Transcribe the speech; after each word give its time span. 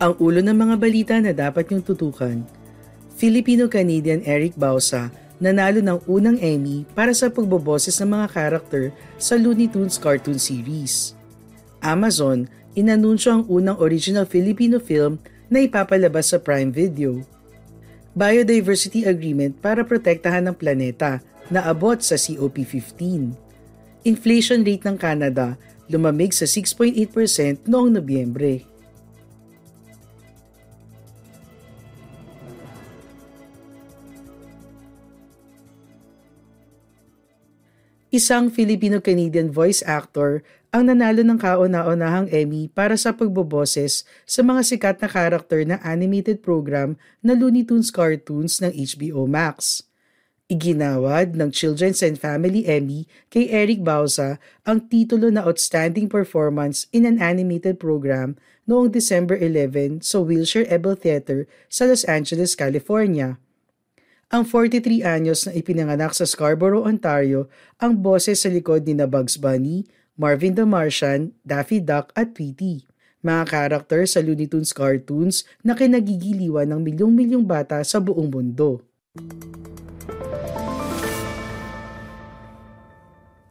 Ang 0.00 0.16
ulo 0.16 0.40
ng 0.40 0.56
mga 0.56 0.74
balita 0.80 1.14
na 1.20 1.36
dapat 1.36 1.68
niyong 1.68 1.84
tutukan. 1.84 2.40
Filipino-Canadian 3.20 4.24
Eric 4.24 4.56
Bausa 4.56 5.12
nanalo 5.36 5.84
ng 5.84 6.00
unang 6.08 6.40
Emmy 6.40 6.88
para 6.96 7.12
sa 7.12 7.28
pagboboses 7.28 8.00
ng 8.00 8.16
mga 8.16 8.32
karakter 8.32 8.96
sa 9.20 9.36
Looney 9.36 9.68
Tunes 9.68 10.00
cartoon 10.00 10.40
series. 10.40 11.12
Amazon 11.84 12.48
inanunsyo 12.72 13.28
ang 13.28 13.44
unang 13.52 13.76
original 13.76 14.24
Filipino 14.24 14.80
film 14.80 15.20
na 15.52 15.60
ipapalabas 15.60 16.32
sa 16.32 16.40
Prime 16.40 16.72
Video. 16.72 17.20
Biodiversity 18.16 19.04
Agreement 19.04 19.60
para 19.60 19.84
protektahan 19.84 20.48
ng 20.48 20.56
planeta 20.56 21.20
na 21.52 21.68
abot 21.68 22.00
sa 22.00 22.16
COP15. 22.16 23.36
Inflation 24.08 24.64
rate 24.64 24.88
ng 24.88 24.96
Canada 24.96 25.60
lumamig 25.92 26.32
sa 26.32 26.48
6.8% 26.48 27.68
noong 27.68 28.00
Nobyembre. 28.00 28.64
Isang 38.10 38.50
Filipino-Canadian 38.50 39.54
voice 39.54 39.86
actor 39.86 40.42
ang 40.74 40.90
nanalo 40.90 41.22
ng 41.22 41.38
kauna-unahang 41.38 42.26
Emmy 42.34 42.66
para 42.66 42.98
sa 42.98 43.14
pagboboses 43.14 44.02
sa 44.26 44.42
mga 44.42 44.66
sikat 44.66 44.96
na 44.98 45.06
karakter 45.06 45.62
ng 45.62 45.78
animated 45.86 46.42
program 46.42 46.98
na 47.22 47.38
Looney 47.38 47.62
Tunes 47.62 47.94
cartoons 47.94 48.58
ng 48.58 48.74
HBO 48.74 49.30
Max. 49.30 49.86
Iginawad 50.50 51.38
ng 51.38 51.54
Children's 51.54 52.02
and 52.02 52.18
Family 52.18 52.66
Emmy 52.66 53.06
kay 53.30 53.46
Eric 53.46 53.86
Bauza 53.86 54.42
ang 54.66 54.90
titulo 54.90 55.30
na 55.30 55.46
Outstanding 55.46 56.10
Performance 56.10 56.90
in 56.90 57.06
an 57.06 57.22
Animated 57.22 57.78
Program 57.78 58.34
noong 58.66 58.90
December 58.90 59.38
11 59.38 60.02
sa 60.02 60.18
Wilshire 60.18 60.66
Ebel 60.66 60.98
Theater 60.98 61.46
sa 61.70 61.86
Los 61.86 62.02
Angeles, 62.10 62.58
California. 62.58 63.38
Ang 64.30 64.46
43 64.46 65.02
anyos 65.02 65.42
na 65.42 65.58
ipinanganak 65.58 66.14
sa 66.14 66.22
Scarborough, 66.22 66.86
Ontario, 66.86 67.50
ang 67.82 67.98
boses 67.98 68.38
sa 68.38 68.46
likod 68.46 68.86
ni 68.86 68.94
na 68.94 69.10
Bugs 69.10 69.34
Bunny, 69.34 69.90
Marvin 70.14 70.54
the 70.54 70.62
Martian, 70.62 71.34
Daffy 71.42 71.82
Duck 71.82 72.14
at 72.14 72.38
Tweety. 72.38 72.86
Mga 73.26 73.50
karakter 73.50 74.06
sa 74.06 74.22
Looney 74.22 74.46
Tunes 74.46 74.70
cartoons 74.70 75.42
na 75.66 75.74
kinagigiliwan 75.74 76.70
ng 76.70 76.78
milyong-milyong 76.78 77.42
bata 77.42 77.82
sa 77.82 77.98
buong 77.98 78.30
mundo. 78.30 78.86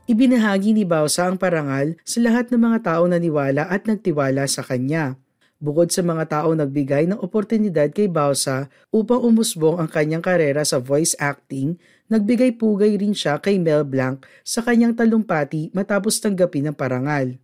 Ibinahagi 0.08 0.80
ni 0.80 0.88
Bausa 0.88 1.28
ang 1.28 1.36
parangal 1.36 2.00
sa 2.08 2.24
lahat 2.24 2.56
ng 2.56 2.62
mga 2.72 2.80
tao 2.88 3.04
na 3.04 3.20
niwala 3.20 3.68
at 3.68 3.84
nagtiwala 3.84 4.48
sa 4.48 4.64
kanya. 4.64 5.20
Bukod 5.60 5.92
sa 5.92 6.00
mga 6.00 6.40
taong 6.40 6.56
nagbigay 6.56 7.04
ng 7.12 7.20
oportunidad 7.20 7.92
kay 7.92 8.08
Bausa 8.08 8.72
upang 8.96 9.20
umusbong 9.20 9.76
ang 9.76 9.92
kanyang 9.92 10.24
karera 10.24 10.64
sa 10.64 10.80
voice 10.80 11.20
acting, 11.20 11.76
nagbigay 12.08 12.56
pugay 12.56 12.96
rin 12.96 13.12
siya 13.12 13.44
kay 13.44 13.60
Mel 13.60 13.84
Blanc 13.84 14.24
sa 14.48 14.64
kanyang 14.64 14.96
talumpati 14.96 15.68
matapos 15.76 16.24
tanggapin 16.24 16.72
ng 16.72 16.76
parangal. 16.80 17.36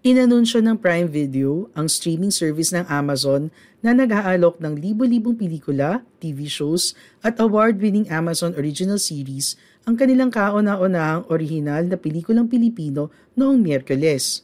Inanunsyo 0.01 0.65
ng 0.65 0.81
Prime 0.81 1.05
Video, 1.05 1.69
ang 1.77 1.85
streaming 1.85 2.33
service 2.33 2.73
ng 2.73 2.89
Amazon, 2.89 3.53
na 3.85 3.93
nag-aalok 3.93 4.57
ng 4.57 4.73
libo-libong 4.73 5.37
pelikula, 5.37 6.01
TV 6.17 6.49
shows 6.49 6.97
at 7.21 7.37
award-winning 7.37 8.09
Amazon 8.09 8.57
Original 8.57 8.97
Series 8.97 9.61
ang 9.85 9.93
kanilang 9.93 10.33
kauna-unahang 10.33 11.29
orihinal 11.29 11.85
na 11.85 12.01
pelikulang 12.01 12.49
Pilipino 12.49 13.13
noong 13.37 13.61
Miyerkules. 13.61 14.41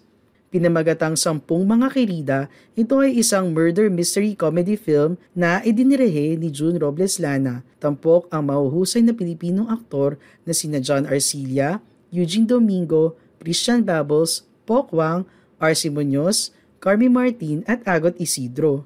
Pinamagatang 0.54 1.18
sampung 1.18 1.66
mga 1.66 1.90
kirida, 1.90 2.40
ito 2.78 3.02
ay 3.02 3.18
isang 3.18 3.50
murder 3.50 3.90
mystery 3.90 4.38
comedy 4.38 4.78
film 4.78 5.18
na 5.34 5.66
idinirehe 5.66 6.38
ni 6.38 6.54
June 6.54 6.78
Robles 6.78 7.18
Lana. 7.18 7.66
Tampok 7.82 8.30
ang 8.30 8.46
mahuhusay 8.46 9.02
na 9.02 9.18
Pilipinong 9.18 9.74
aktor 9.74 10.22
na 10.46 10.54
sina 10.54 10.78
John 10.78 11.10
Arcilia, 11.10 11.82
Eugene 12.14 12.46
Domingo, 12.46 13.18
Christian 13.42 13.82
Babbles, 13.82 14.46
Pok 14.70 14.94
Wang, 14.94 15.26
RC 15.58 15.90
Munoz, 15.90 16.54
Carmi 16.78 17.10
Martin 17.10 17.66
at 17.66 17.82
Agot 17.90 18.18
Isidro. 18.22 18.86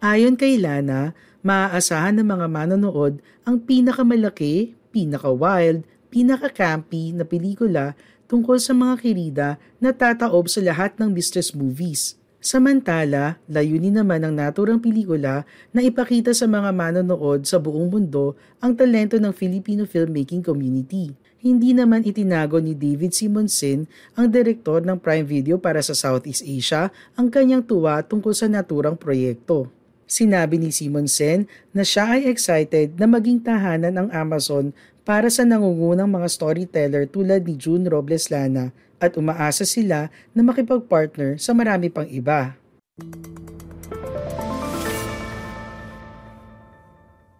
Ayon 0.00 0.38
kay 0.40 0.56
Lana, 0.56 1.12
maaasahan 1.44 2.16
ng 2.16 2.28
mga 2.28 2.46
manonood 2.48 3.20
ang 3.44 3.60
pinakamalaki, 3.60 4.72
pinaka-wild, 4.88 5.84
pinaka-campy 6.08 7.12
na 7.12 7.28
pelikula 7.28 7.92
tungkol 8.24 8.56
sa 8.56 8.72
mga 8.72 8.94
kirida 9.04 9.48
na 9.76 9.92
tataob 9.92 10.48
sa 10.48 10.64
lahat 10.64 10.96
ng 10.96 11.12
mistress 11.12 11.52
movies. 11.52 12.16
Samantala, 12.38 13.42
layunin 13.50 13.98
naman 13.98 14.22
ng 14.22 14.38
naturang 14.38 14.78
pelikula 14.78 15.42
na 15.74 15.82
ipakita 15.82 16.30
sa 16.30 16.46
mga 16.46 16.70
manonood 16.70 17.42
sa 17.42 17.58
buong 17.58 17.90
mundo 17.90 18.38
ang 18.62 18.78
talento 18.78 19.18
ng 19.18 19.34
Filipino 19.34 19.82
filmmaking 19.82 20.46
community. 20.46 21.12
Hindi 21.38 21.70
naman 21.70 22.02
itinago 22.02 22.58
ni 22.58 22.74
David 22.74 23.14
Simonsen, 23.14 23.86
ang 24.18 24.26
direktor 24.26 24.82
ng 24.82 24.98
Prime 24.98 25.22
Video 25.22 25.54
para 25.54 25.78
sa 25.78 25.94
Southeast 25.94 26.42
Asia, 26.42 26.90
ang 27.14 27.30
kanyang 27.30 27.62
tuwa 27.62 28.02
tungkol 28.02 28.34
sa 28.34 28.50
naturang 28.50 28.98
proyekto. 28.98 29.70
Sinabi 30.02 30.58
ni 30.58 30.74
Simonsen 30.74 31.46
na 31.70 31.86
siya 31.86 32.18
ay 32.18 32.26
excited 32.26 32.98
na 32.98 33.06
maging 33.06 33.38
tahanan 33.38 33.94
ng 33.94 34.08
Amazon 34.10 34.74
para 35.06 35.30
sa 35.30 35.46
nangungunang 35.46 36.10
mga 36.10 36.26
storyteller 36.26 37.06
tulad 37.06 37.46
ni 37.46 37.54
June 37.54 37.86
Robles 37.86 38.34
Lana 38.34 38.74
at 38.98 39.14
umaasa 39.14 39.62
sila 39.62 40.10
na 40.34 40.42
makipag-partner 40.42 41.38
sa 41.38 41.54
marami 41.54 41.86
pang 41.86 42.08
iba. 42.10 42.58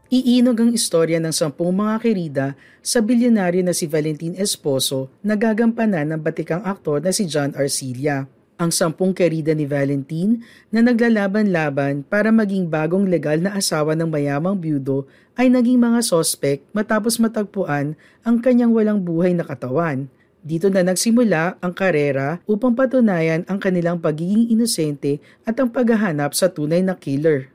Iinog 0.08 0.56
ang 0.56 0.72
istorya 0.72 1.20
ng 1.20 1.37
sampung 1.37 1.76
mga 1.76 2.00
kerida 2.00 2.46
sa 2.81 3.05
bilyonaryo 3.05 3.60
na 3.60 3.76
si 3.76 3.84
Valentin 3.84 4.32
Esposo 4.40 5.12
na 5.20 5.37
gagampanan 5.37 6.08
ng 6.08 6.20
batikang 6.25 6.64
aktor 6.64 7.05
na 7.05 7.12
si 7.12 7.28
John 7.28 7.52
Arcilia. 7.52 8.25
Ang 8.56 8.72
sampung 8.72 9.12
kerida 9.12 9.52
ni 9.52 9.69
Valentin 9.69 10.40
na 10.72 10.81
naglalaban-laban 10.81 12.08
para 12.08 12.32
maging 12.32 12.72
bagong 12.72 13.05
legal 13.05 13.37
na 13.37 13.52
asawa 13.52 13.93
ng 14.00 14.08
mayamang 14.08 14.56
byudo 14.56 15.05
ay 15.37 15.52
naging 15.52 15.76
mga 15.76 16.00
sospek 16.00 16.64
matapos 16.72 17.20
matagpuan 17.20 17.93
ang 18.25 18.40
kanyang 18.40 18.72
walang 18.72 19.05
buhay 19.05 19.37
na 19.37 19.44
katawan. 19.44 20.08
Dito 20.40 20.72
na 20.72 20.88
nagsimula 20.88 21.60
ang 21.60 21.76
karera 21.76 22.40
upang 22.49 22.72
patunayan 22.72 23.44
ang 23.44 23.60
kanilang 23.60 24.00
pagiging 24.00 24.49
inosente 24.49 25.20
at 25.44 25.60
ang 25.60 25.69
paghahanap 25.69 26.32
sa 26.32 26.49
tunay 26.49 26.81
na 26.81 26.96
killer. 26.96 27.52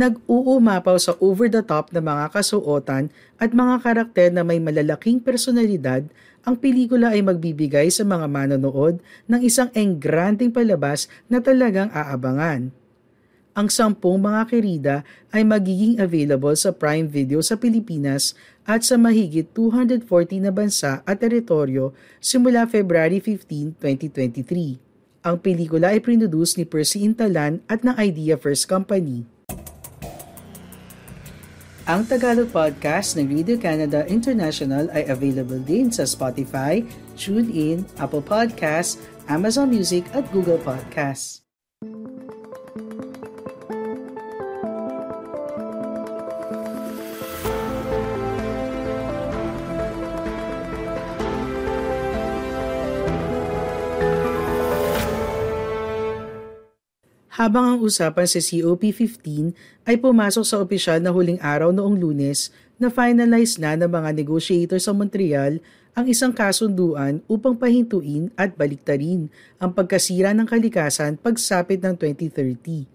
Nag-uumapaw 0.00 0.96
sa 0.96 1.12
over-the-top 1.20 1.92
na 1.92 2.00
mga 2.00 2.32
kasuotan 2.32 3.12
at 3.36 3.52
mga 3.52 3.84
karakter 3.84 4.32
na 4.32 4.40
may 4.40 4.56
malalaking 4.56 5.20
personalidad, 5.20 6.08
ang 6.40 6.56
pelikula 6.56 7.12
ay 7.12 7.20
magbibigay 7.20 7.92
sa 7.92 8.00
mga 8.08 8.24
manonood 8.24 8.96
ng 9.28 9.40
isang 9.44 9.68
engranding 9.76 10.48
palabas 10.48 11.04
na 11.28 11.44
talagang 11.44 11.92
aabangan. 11.92 12.72
Ang 13.52 13.68
sampung 13.68 14.24
mga 14.24 14.42
kerida 14.48 14.96
ay 15.36 15.44
magiging 15.44 16.00
available 16.00 16.56
sa 16.56 16.72
Prime 16.72 17.04
Video 17.04 17.44
sa 17.44 17.60
Pilipinas 17.60 18.32
at 18.64 18.80
sa 18.80 18.96
mahigit 18.96 19.52
240 19.52 20.08
na 20.40 20.48
bansa 20.48 21.04
at 21.04 21.20
teritoryo 21.20 21.92
simula 22.24 22.64
February 22.64 23.20
15, 23.20 23.76
2023. 23.76 25.28
Ang 25.28 25.36
pelikula 25.44 25.92
ay 25.92 26.00
produce 26.00 26.56
ni 26.56 26.64
Percy 26.64 27.04
Intalan 27.04 27.60
at 27.68 27.84
ng 27.84 27.92
Idea 28.00 28.40
First 28.40 28.64
Company. 28.64 29.28
Ang 31.90 32.06
Tagalog 32.06 32.54
podcast 32.54 33.18
ng 33.18 33.26
Radio 33.34 33.58
Canada 33.58 34.06
International 34.06 34.86
ay 34.94 35.10
available 35.10 35.58
din 35.58 35.90
sa 35.90 36.06
Spotify, 36.06 36.86
TuneIn, 37.18 37.82
Apple 37.98 38.22
Podcasts, 38.22 39.02
Amazon 39.26 39.74
Music 39.74 40.06
at 40.14 40.22
Google 40.30 40.62
Podcasts. 40.62 41.49
Habang 57.30 57.78
ang 57.78 57.78
usapan 57.78 58.26
sa 58.26 58.42
COP15 58.42 59.54
ay 59.86 59.96
pumasok 60.02 60.42
sa 60.42 60.58
opisyal 60.58 60.98
na 60.98 61.14
huling 61.14 61.38
araw 61.38 61.70
noong 61.70 61.94
lunes 61.94 62.50
na 62.74 62.90
finalize 62.90 63.54
na 63.54 63.78
ng 63.78 63.86
mga 63.86 64.10
negotiator 64.18 64.82
sa 64.82 64.90
Montreal 64.90 65.62
ang 65.94 66.06
isang 66.10 66.34
kasunduan 66.34 67.22
upang 67.30 67.54
pahintuin 67.54 68.34
at 68.34 68.58
baliktarin 68.58 69.30
ang 69.62 69.70
pagkasira 69.70 70.34
ng 70.34 70.46
kalikasan 70.46 71.14
pagsapit 71.18 71.78
ng 71.82 71.94
2030. 71.94 72.86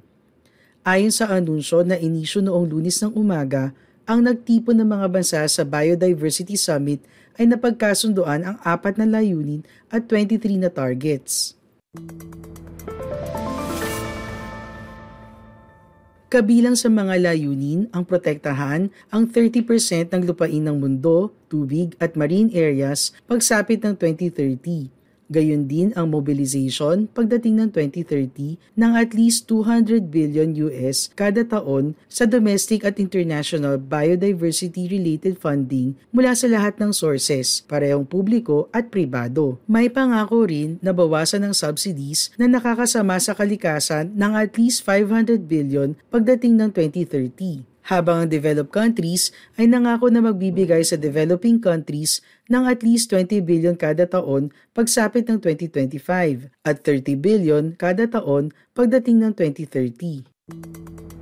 Ayon 0.85 1.13
sa 1.15 1.31
anunsyo 1.31 1.87
na 1.87 1.95
inisyo 1.95 2.43
noong 2.43 2.67
lunes 2.67 2.99
ng 2.99 3.15
umaga, 3.15 3.71
ang 4.05 4.21
nagtipon 4.21 4.77
ng 4.77 4.89
mga 4.89 5.07
bansa 5.09 5.41
sa 5.49 5.63
Biodiversity 5.65 6.59
Summit 6.59 7.01
ay 7.39 7.49
napagkasunduan 7.49 8.43
ang 8.45 8.57
apat 8.61 8.99
na 8.99 9.07
layunin 9.07 9.65
at 9.89 10.05
23 10.07 10.61
na 10.61 10.69
targets. 10.69 11.57
Kabilang 16.25 16.73
sa 16.73 16.89
mga 16.89 17.21
layunin 17.21 17.85
ang 17.93 18.01
protektahan 18.01 18.89
ang 19.13 19.23
30% 19.29 20.09
ng 20.09 20.23
lupain 20.25 20.57
ng 20.57 20.73
mundo, 20.73 21.29
tubig 21.45 21.93
at 22.01 22.17
marine 22.17 22.49
areas 22.57 23.13
pagsapit 23.29 23.85
ng 23.85 23.93
2030 23.93 24.94
Gayon 25.25 25.65
din 25.65 25.89
ang 25.97 26.13
mobilization 26.13 27.09
pagdating 27.09 27.57
ng 27.57 27.69
2030 27.73 28.61
ng 28.77 28.91
at 28.93 29.17
least 29.17 29.49
200 29.49 30.13
billion 30.13 30.53
US 30.69 31.09
kada 31.17 31.41
taon 31.41 31.97
sa 32.05 32.29
domestic 32.29 32.85
at 32.85 33.01
international 33.01 33.81
biodiversity-related 33.81 35.41
funding 35.41 35.97
mula 36.13 36.37
sa 36.37 36.45
lahat 36.45 36.77
ng 36.77 36.93
sources, 36.93 37.65
parehong 37.65 38.05
publiko 38.05 38.69
at 38.69 38.93
pribado. 38.93 39.57
May 39.65 39.89
pangako 39.89 40.45
rin 40.45 40.77
na 40.85 40.93
bawasan 40.93 41.49
ng 41.49 41.57
subsidies 41.57 42.29
na 42.37 42.45
nakakasama 42.45 43.17
sa 43.17 43.33
kalikasan 43.33 44.13
ng 44.13 44.37
at 44.37 44.53
least 44.61 44.85
500 44.85 45.49
billion 45.49 45.97
pagdating 46.13 46.61
ng 46.61 46.69
2030 46.69 47.74
habang 47.87 48.25
ang 48.25 48.29
developed 48.29 48.73
countries 48.73 49.29
ay 49.57 49.69
nangako 49.69 50.09
na 50.09 50.21
magbibigay 50.21 50.81
sa 50.81 50.97
developing 50.97 51.61
countries 51.61 52.21
ng 52.49 52.65
at 52.65 52.81
least 52.81 53.13
20 53.13 53.41
billion 53.45 53.75
kada 53.77 54.05
taon 54.09 54.53
pagsapit 54.73 55.25
ng 55.29 55.41
2025 55.41 56.51
at 56.65 56.75
30 56.81 57.17
billion 57.17 57.63
kada 57.77 58.09
taon 58.09 58.53
pagdating 58.73 59.21
ng 59.21 59.33
2030. 59.33 61.14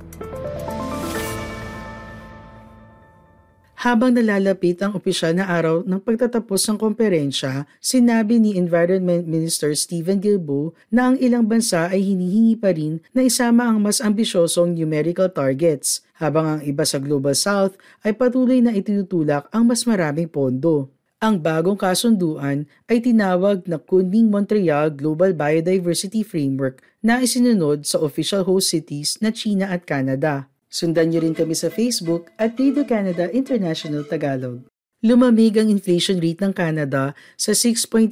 Habang 3.84 4.16
nalalapit 4.16 4.80
ang 4.80 4.96
opisyal 4.96 5.36
na 5.36 5.44
araw 5.44 5.84
ng 5.84 6.00
pagtatapos 6.00 6.72
ng 6.72 6.80
komperensya, 6.80 7.68
sinabi 7.84 8.40
ni 8.40 8.56
Environment 8.56 9.28
Minister 9.28 9.76
Stephen 9.76 10.24
Guilbeault 10.24 10.72
na 10.88 11.12
ang 11.12 11.20
ilang 11.20 11.44
bansa 11.44 11.92
ay 11.92 12.00
hinihingi 12.00 12.56
pa 12.56 12.72
rin 12.72 13.04
na 13.12 13.28
isama 13.28 13.68
ang 13.68 13.84
mas 13.84 14.00
ambisyosong 14.00 14.72
numerical 14.72 15.28
targets, 15.28 16.00
habang 16.16 16.48
ang 16.48 16.60
iba 16.64 16.80
sa 16.88 16.96
Global 16.96 17.36
South 17.36 17.76
ay 18.00 18.16
patuloy 18.16 18.64
na 18.64 18.72
itinutulak 18.72 19.52
ang 19.52 19.68
mas 19.68 19.84
maraming 19.84 20.32
pondo. 20.32 20.88
Ang 21.20 21.44
bagong 21.44 21.76
kasunduan 21.76 22.64
ay 22.88 23.04
tinawag 23.04 23.68
na 23.68 23.76
Kunming-Montreal 23.76 24.96
Global 24.96 25.36
Biodiversity 25.36 26.24
Framework 26.24 26.80
na 27.04 27.20
isinunod 27.20 27.84
sa 27.84 28.00
official 28.00 28.48
host 28.48 28.72
cities 28.72 29.20
na 29.20 29.28
China 29.28 29.68
at 29.68 29.84
Canada. 29.84 30.48
Sundan 30.74 31.14
niyo 31.14 31.22
rin 31.22 31.38
kami 31.38 31.54
sa 31.54 31.70
Facebook 31.70 32.34
at 32.34 32.58
Radio 32.58 32.82
Canada 32.82 33.30
International 33.30 34.02
Tagalog. 34.02 34.66
Lumamig 35.06 35.54
ang 35.54 35.70
inflation 35.70 36.18
rate 36.18 36.42
ng 36.42 36.50
Canada 36.50 37.14
sa 37.38 37.54
6.8% 37.54 38.10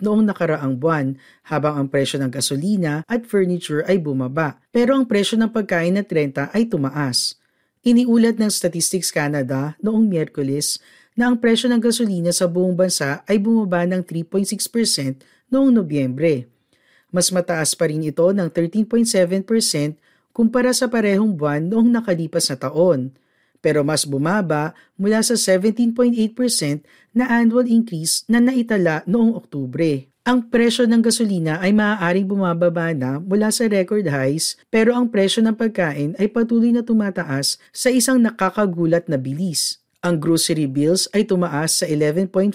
noong 0.00 0.24
nakaraang 0.24 0.80
buwan, 0.80 1.20
habang 1.52 1.76
ang 1.76 1.92
presyo 1.92 2.16
ng 2.24 2.32
gasolina 2.32 3.04
at 3.04 3.28
furniture 3.28 3.84
ay 3.84 4.00
bumaba. 4.00 4.64
Pero 4.72 4.96
ang 4.96 5.04
presyo 5.04 5.36
ng 5.36 5.52
pagkain 5.52 6.00
at 6.00 6.08
renta 6.08 6.48
ay 6.56 6.64
tumaas. 6.72 7.36
Iniulat 7.84 8.40
ng 8.40 8.48
Statistics 8.48 9.12
Canada 9.12 9.76
noong 9.84 10.08
Miyerkules 10.08 10.80
na 11.12 11.28
ang 11.28 11.36
presyo 11.36 11.68
ng 11.68 11.84
gasolina 11.84 12.32
sa 12.32 12.48
buong 12.48 12.72
bansa 12.72 13.20
ay 13.28 13.36
bumaba 13.36 13.84
ng 13.84 14.00
3.6% 14.00 15.20
noong 15.52 15.68
Nobyembre. 15.68 16.48
Mas 17.12 17.28
mataas 17.28 17.76
pa 17.76 17.92
rin 17.92 18.00
ito 18.00 18.24
ng 18.24 18.48
13.7% 18.48 20.00
kumpara 20.34 20.74
sa 20.74 20.90
parehong 20.90 21.38
buwan 21.38 21.70
noong 21.70 21.94
nakalipas 21.94 22.50
na 22.50 22.58
taon, 22.58 23.14
pero 23.62 23.86
mas 23.86 24.02
bumaba 24.02 24.74
mula 24.98 25.22
sa 25.22 25.38
17.8% 25.38 25.94
na 27.14 27.30
annual 27.30 27.64
increase 27.70 28.26
na 28.26 28.42
naitala 28.42 29.06
noong 29.06 29.38
Oktubre. 29.38 30.10
Ang 30.24 30.48
presyo 30.48 30.88
ng 30.88 31.04
gasolina 31.04 31.60
ay 31.62 31.72
maaaring 31.72 32.26
bumababa 32.26 32.96
na 32.96 33.22
mula 33.22 33.52
sa 33.54 33.68
record 33.68 34.08
highs 34.08 34.56
pero 34.68 34.96
ang 34.96 35.08
presyo 35.08 35.44
ng 35.44 35.54
pagkain 35.54 36.16
ay 36.16 36.28
patuloy 36.32 36.72
na 36.72 36.80
tumataas 36.80 37.60
sa 37.70 37.92
isang 37.92 38.18
nakakagulat 38.18 39.06
na 39.06 39.20
bilis. 39.20 39.84
Ang 40.04 40.20
grocery 40.20 40.68
bills 40.68 41.08
ay 41.16 41.24
tumaas 41.24 41.80
sa 41.80 41.86
11.4% 41.88 42.52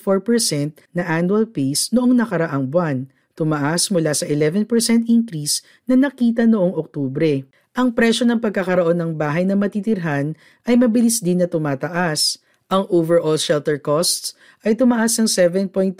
na 0.93 1.03
annual 1.09 1.49
pace 1.49 1.89
noong 1.93 2.13
nakaraang 2.13 2.69
buwan, 2.69 3.09
tumaas 3.33 3.89
mula 3.93 4.13
sa 4.13 4.25
11% 4.25 4.65
increase 5.09 5.61
na 5.89 5.97
nakita 5.97 6.45
noong 6.49 6.73
Oktubre 6.73 7.45
ang 7.79 7.95
presyo 7.95 8.27
ng 8.27 8.43
pagkakaroon 8.43 8.99
ng 8.99 9.11
bahay 9.15 9.47
na 9.47 9.55
matitirhan 9.55 10.35
ay 10.67 10.75
mabilis 10.75 11.23
din 11.23 11.39
na 11.39 11.47
tumataas. 11.47 12.35
Ang 12.67 12.83
overall 12.91 13.39
shelter 13.39 13.79
costs 13.79 14.35
ay 14.67 14.75
tumaas 14.75 15.15
ng 15.15 15.31
7.2% 15.71 15.95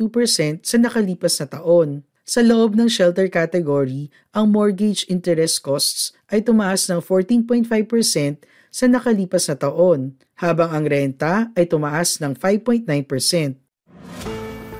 sa 0.59 0.75
nakalipas 0.75 1.39
na 1.39 1.47
taon. 1.47 2.03
Sa 2.27 2.43
loob 2.43 2.75
ng 2.75 2.91
shelter 2.91 3.31
category, 3.31 4.11
ang 4.35 4.51
mortgage 4.51 5.07
interest 5.07 5.63
costs 5.63 6.11
ay 6.27 6.43
tumaas 6.43 6.91
ng 6.91 6.99
14.5% 6.99 7.71
sa 8.69 8.85
nakalipas 8.91 9.47
na 9.47 9.55
taon, 9.55 10.19
habang 10.35 10.75
ang 10.75 10.83
renta 10.83 11.47
ay 11.55 11.63
tumaas 11.63 12.19
ng 12.19 12.35
5.9%. 12.35 13.68